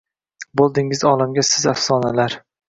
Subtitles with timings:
[0.61, 2.39] Bo‘ldingiz olamga siz afsonalar